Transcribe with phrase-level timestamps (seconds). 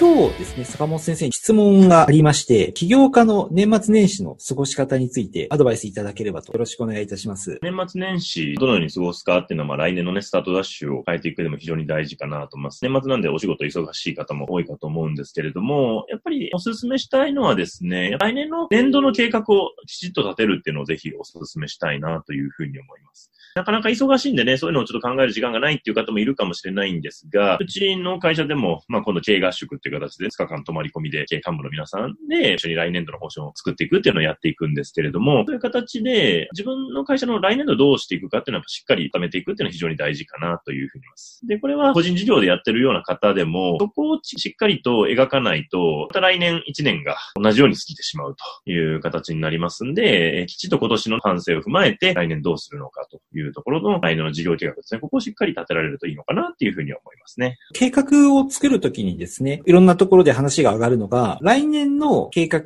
[0.00, 7.58] 今日ですね、坂本先生に質問がありまして、起業家の年末年始の過ごし方についてアドバイスいただければとよろしくお願いいたします。
[7.60, 12.82] 年末年始、どのように過ごすかっていうのは、まあ来年のね、スタートダッシュを変えていくでも非常に大事かなと思います。
[12.82, 23.30] 年末なんでお仕事忙しい方も多いかと思うんですけれども、やっぱりお勧めしたいのはですね、来年の年度の計画をきちっと立てるっていうのをぜひお勧めしたいなというふうに思います。
[23.56, 41.40] なかなか忙しいんでね、そういうのをちょっと考える時間がないっていう方もいるかもしれないんですが、うちの会社でも、まあ今度経営合宿っていういう形で2日間泊まり込みで経営幹部の皆さんで一緒に来年度の方針を作っていくっていうのをやっていくんですけれども、そういう形で自分の会社の来年度どうしていくかっていうのはしっかり固めていくっていうのは非常に大事かなというふうに思います。
[41.46, 55.00] で、これは個人事業でやってるような方でも、そこをしっかりと描かないと、また来年1年が同じように過ぎてしまうという形になりますんで、きちっと今年の反省を踏まえて来年どうするのかというところの来年の事業計画ですね。
[55.00, 57.58] ここをしっかり立てられるといいのかなっていうふうに思いますね。
[57.74, 62.62] 計画を作るときにですね、いろんなところで話が上がるのが、来年の計画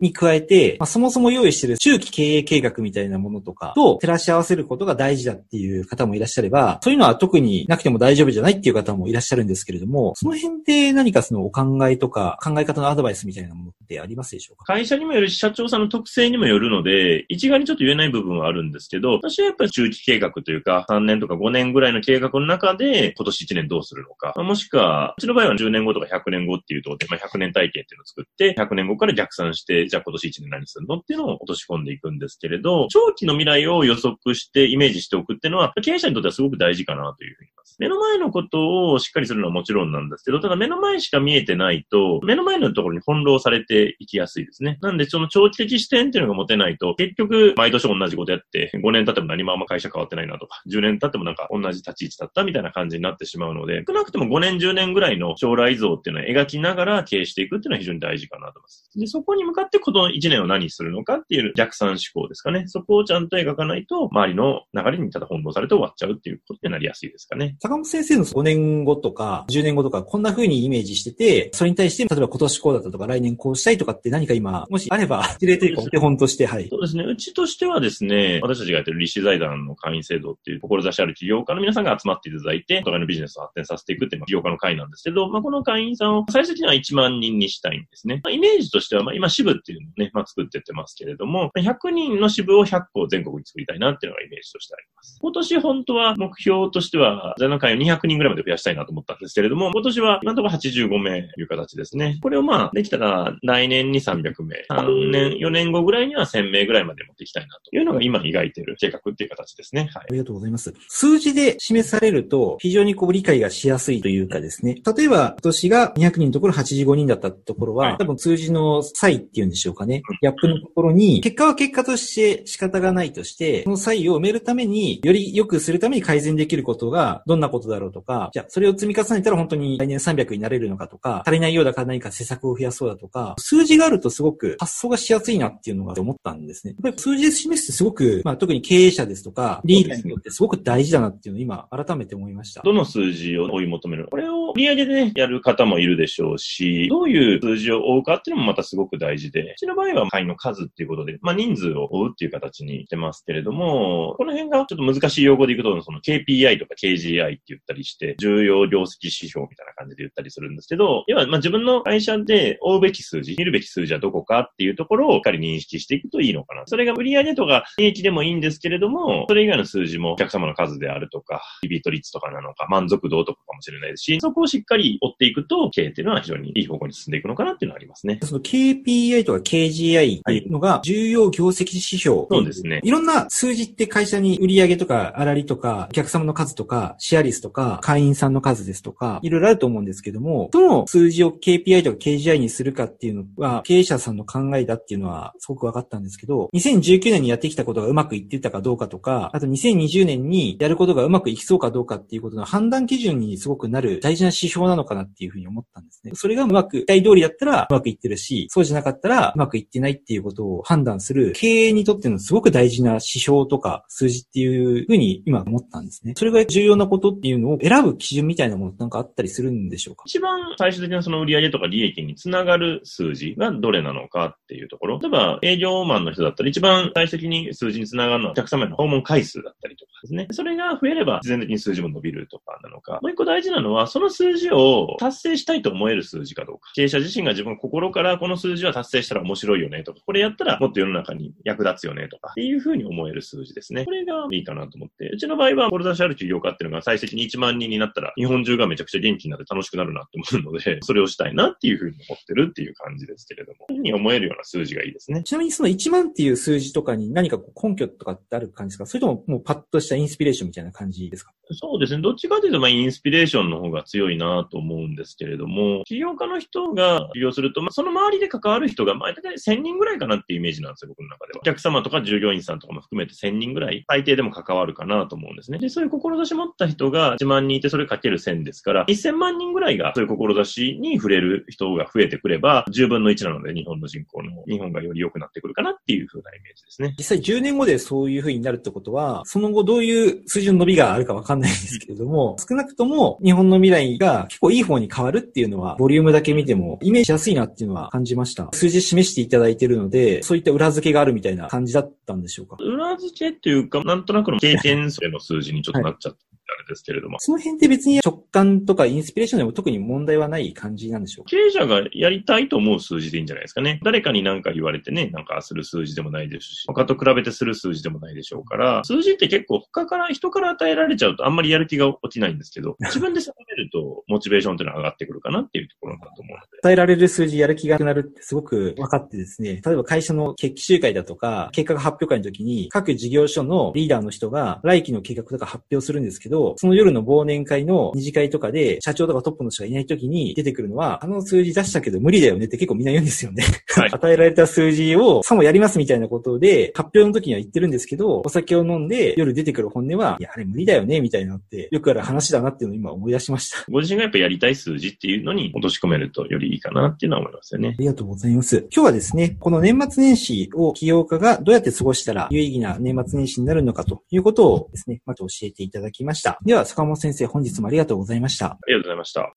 [0.00, 14.64] に加えて、まあ、そもそも用意している中期経営計画みたいなものとかと照らし合わせることが大事だっていう方もいらっしゃれば、そういうのは特になくても大丈夫じゃないっていう方もいらっしゃるんですけれども、その辺で何かそのお考えとか考え方のアドバイスみたいなものてありますでしょうか？
[14.64, 24.32] 会社にもよるし、社長さんの特性にもよるので、一概にちょっと言えない部分はあるんですけど、私はやっぱり中期計画というか、3年とか5年ぐらいの計画の中で、今年1年どうするのか。
[24.42, 37.76] もしくは、うちの場合は10年後とか100年後っていうところで、まあ、100年体系っていうのを作って、100年後から逆算して、じゃあ今年1年何するのっていうのを落とし込んでいくんですけれど、長期の未来を予測してイメージしておくっていうのは、経営者にとってはすごく大事かなというふうに言います。
[37.78, 44.78] 目の前のことをしっかりするのはもちろんなんですけど、ただ目の前しか見えてないと、目の前のところに翻弄されていきやすいですね。
[44.80, 58.90] なんで、その長期的視点っていうのが持てないと、結局、毎年同じことやって、5年経っても何もあんま会社変わってないなとか、10年経ってもなんか同じ立ち位置だったみたいな感じになってしまうので、少なくとも5年、10年ぐらいの将来像っていうのを描きながら経営していくっていうのは非常に大事かなと思います。
[58.96, 62.64] で、そこに向かってこの1年を何するのかっていう逆算思考ですかね。
[62.66, 67.56] そこをちゃんと描かないと、周りの流れにただ翻弄されて終わっちゃうっていうことになりやすいですかね。
[67.60, 76.68] 坂本先生の5年後とか、10年後とか、こんな風にイメージしてて、それに対して、例えば今年こうだったとか、来年こうしたいとかって何か今、もしあれば、事例というかお手本として、はい。
[76.68, 77.04] そうですね。
[77.04, 88.20] うちとしてはですね、私たちがやってる立志財団の会員制度っていう志ある企業家の皆さんが集まっていただいて、お互いのビジネスを発展させていくっていう、まあ、企業家の会なんですけど、まあ、この会員さんを最終的には1万人にしたいんですね。
[88.24, 95.18] まあ、イメージとしては、まあ、今支部っていうのをね、まあ、作ってってますけれども、100人の支部を100個全国に作りたいなっていうのがイメージとしてあります。
[95.20, 102.18] 今年本当は目標としては、財団会を200人ぐらいまで増やしたいなと思ったんですけれども、今年は今のところ85名という形ですね。
[102.22, 109.90] これをまあ、できたら来年に300名、3年、4年後ぐらいには1000名ぐらいまで持っていきたいなというのが今描いている計画っていう形ですね。
[109.92, 110.04] はい。
[110.08, 110.72] ありがとうございます。
[110.88, 114.76] 数字で示されると、非常にこう理解がしやすいというかですね。
[114.96, 120.02] 例えば、今年が200人のところ85人だったところは、はい、多分数字の差異っていうんでしょうかね。
[120.22, 136.74] ギャップのところに、結果は結果として仕方がないとして、その差異を埋めるために、より良くするために改善できることがどんなことだろうとか、じゃあそれを積み重ねたら本当に来年300になれるのかとか、足りないようだから何か施策を増やそうだとか、数字があるとすごく発想がしやすいなっていうのが思ったんですね。
[136.82, 142.62] やっぱり数字で示すってすごく、まあ特に経営者ですとか、リーダーによってすごく大事だなっていうのを今改めて思いました。
[142.62, 144.06] どの数字を追い求める？
[144.10, 166.62] これを売上でね、やる方もいるでしょうし、どういう数字を追うかっていうのもまたすごく大事で、うちの場合は会員の数っていうことで、まあ人数を追うっていう形にしてますけれども、この辺がちょっと難しい用語でいくと、その KPI とか KGI って言ったりして、重要業績指標みたいな感じで言ったりするんですけど、要はまあ自分の会社で追うべき数字、見るべき数字はどこかっていうところをしっかり認識していくといいのかな。
[166.66, 178.18] それが売上とか利益でもいいんですけれども、それ以外の数字もお客様の数であるとか、リピート率とかなのか、満足度とかかもしれないですし、そこをしっかり追っていくと、経営っていうのは非常にいい方向に進んでいくのかなっていうのはありますね。
[178.22, 182.80] その KPI とか KGI っていうのが、重要業績指標、そうですね。
[182.82, 206.12] いろんな数字って会社に売上とか、粗利とか、お客様の数とか、シェア率とか、会員さんの数ですとか、いろいろあると思うんですけども、どの数字を KPI とか KGI にするかっていうのは、経営者さんの考えだっていうのはすごく分かったんですけど、2019年にやってきたことがうまくいってたかどうかとか、あと2020年にやることがうまくいきそうかどうかっていうことの判断基準にすごくなる大事な指標なのかなっていうふうに思ったんですね。
[206.14, 216.14] それがうまく、期待通りだったらうまくいってるし、そうじゃなかったらうまくいってないっていうことを判断する、経営にとってのすごく大事な指標とか数字っていうふうに今思ったんですね。
[216.16, 220.04] それが重要なことっていうのを選ぶ基準みたいなものなんかあったりするんでしょうか？
[220.06, 224.98] 一番最終的なその売上とか利益につながる数字がどれなのかっていうところ。
[225.00, 230.26] 例えば営業マンの人だったら一番最終的に数字につながるのはお客様への訪問回数だったりとかですね。
[230.30, 232.98] それが増えれば自然的に数字も伸びるとかなのか。
[233.02, 236.70] もう一個大事なのは、その数字を達成したいと思える数字かどうか。
[236.74, 243.84] 経営者自身が自分心からこの数字は達成したら面白いよねとか、これやったらもっと世の中に役立つよねとか、っていうふうに思える数字ですね。
[243.86, 245.08] これがいいかなと思って。
[245.08, 255.22] うちの場合は、志ある企業家っていうのが最終的に1万人になったら、日本中がめちゃくちゃ元気になって楽しくなるなって思うので、 それをしたいなっていうふうに思ってるっていう感じですけれども、そういうふうに思えるような数字がいいですね。
[255.22, 258.86] ちなみにその1万っていう数字とかに何か根拠とかってある感じですか？
[258.86, 261.32] それとももうパッとしたインスピレーションみたいな感じですか？
[261.52, 262.02] そうですね。
[262.02, 271.40] どっちかというと、まあ、インスピレーションの方が強いいなと思うんですけれども、起業家の人が起業すると、まあ、その周りで関わる人が、まあ、大体1000人ぐらいかなっていうイメージなんですよ、僕の中では。
[271.40, 275.58] お客様とか従業員さんとかも含めて1000人ぐらい、最低でも関わるかなと思うんですね。
[275.58, 286.94] で、そういう志持った人が1万人いて、それかける1000ですから、1000万人ぐらいがそういう志に触れる人が増えてくれば、10分の1なので、日本の人口の、日本がより良くなってくるかなっていう風なイメージですね。
[286.98, 298.48] 実際10年後でそういう風になるってことは、その後どういう数字の伸びがあるかわかんないんですけれども、少なくとも日本の未来が結構いい方に変わるっていうのは、ボリュームだけ見てもイメージしやすいなっていうのは感じました。
[298.52, 302.56] 数字示していただいてるので、そういった裏付けがあるみたいな感じだったんでしょうか？
[302.58, 306.24] 裏付けっていうか、なんとなくの経験性の数字にちょっとなっちゃって。
[306.68, 307.18] ですけれども。
[307.20, 311.30] その辺って別に直感とかインスピレーションでも特に問題はない感じなんでしょうか？
[311.30, 313.80] 経営者がやりたいと思う数字でいいんじゃないですかね。
[313.82, 326.58] 誰かに何か言われてね、なんかする数字でもないですし、他と比べてする数字でもないでしょうから、数字って結構他から、人から与えられちゃうとあんまりやる気が起きないんですけど、 自分で定めるとモチベーションっていうのは上がってくるかなっていうところだと思うので。
[326.62, 343.44] 与えられる数字やる気がなくなるってすごく分かってですね、例えば会社の決起集会だとか、計画発表会の時に各事業所のリーダーの人が来期の計画とか発表するんですけど、その夜の忘年会の二次会とかで社長とかトップの人がいない時に出てくるのは、あの数字出したけど無理だよねって結構みんな言うんですよね。
[343.68, 353.64] はい、 与えられた数字をさもやりますみたいなことで発表の時には言ってるんですけど、お酒を飲んで夜出てくる本音は、いや、あれ無理だよねみたいなのってよくある話だなっていうのを今思い出しました。
[353.70, 357.76] ご自身がやっぱやりたい数字っていうのに落とし込めるとよりいいかなっていうのは思いますよね。
[357.78, 358.66] ありがとうございます。
[358.70, 366.39] 今日はですね、この年末年始を起業家がどうやって過ごしたら有意義な年末年始になるのかということをですね、まず教えていただきました。
[366.44, 368.46] では、坂本先生、本日もありがとうございました。
[368.46, 369.34] ありがとうございました。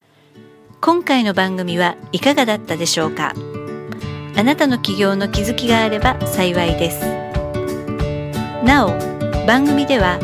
[0.79, 3.33] 今回の番組はいかがだったでしょうか？
[4.35, 7.05] あなたの起業の気づきがあれば幸いです。
[8.65, 8.89] なお、
[9.45, 10.19] 番組では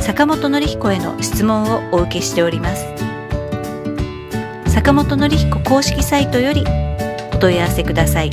[0.00, 2.84] 坂本典彦への質問をお受けしております。
[4.66, 6.64] 坂本典彦公式サイトより
[7.32, 8.30] お問い合わせください。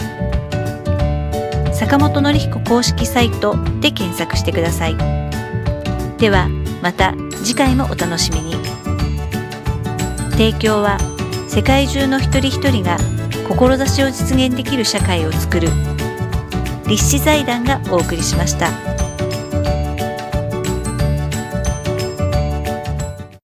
[1.71, 4.97] 坂本典彦公式サイトで検索してください。
[6.17, 6.49] では、
[6.81, 8.55] また次回もお楽しみに。
[10.31, 10.97] 提供は
[11.47, 12.97] 世界中の一人一人が
[13.47, 15.69] 志を実現できる社会をつくる
[16.87, 18.90] 立志財団がお送りしました。